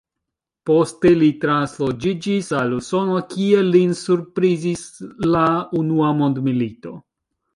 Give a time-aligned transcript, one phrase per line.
[0.67, 4.81] Poste li transloĝiĝis al Usono, kie lin surprizis
[5.35, 5.45] la
[5.83, 6.97] unua mondmilito.